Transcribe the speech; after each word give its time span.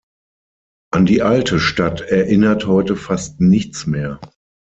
An 0.91 1.05
die 1.05 1.21
alte 1.21 1.59
Stadt 1.59 2.01
erinnert 2.01 2.65
heute 2.65 2.95
fast 2.95 3.39
nichts 3.39 3.85
mehr. 3.85 4.19